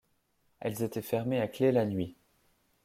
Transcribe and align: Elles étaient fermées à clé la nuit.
Elles 0.61 0.81
étaient 0.81 1.03
fermées 1.03 1.39
à 1.41 1.47
clé 1.47 1.71
la 1.71 1.85
nuit. 1.85 2.15